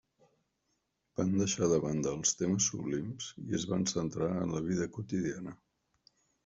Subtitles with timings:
[1.19, 5.59] Van deixar de banda els temes sublims i es van centrar en la vida quotidiana.